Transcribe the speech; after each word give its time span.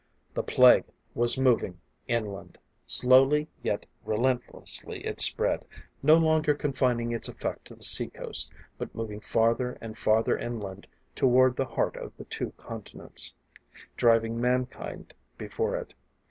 The 0.33 0.41
Plague 0.41 0.85
was 1.13 1.37
moving 1.39 1.79
inland! 2.07 2.57
Slowly, 2.87 3.47
yet 3.61 3.85
relentlessly 4.03 5.05
it 5.05 5.21
spread, 5.21 5.63
no 6.01 6.15
longer 6.15 6.55
confining 6.55 7.11
its 7.11 7.27
effect 7.29 7.65
to 7.65 7.75
the 7.75 7.83
sea 7.83 8.07
coast, 8.07 8.51
but 8.79 8.95
moving 8.95 9.19
farther 9.19 9.77
and 9.79 9.95
farther 9.95 10.35
inland 10.35 10.87
toward 11.13 11.55
the 11.55 11.65
heart 11.67 11.97
of 11.97 12.17
the 12.17 12.25
two 12.25 12.51
continents, 12.57 13.35
driving 13.95 14.41
mankind 14.41 15.13
before 15.37 15.75
it. 15.75 15.93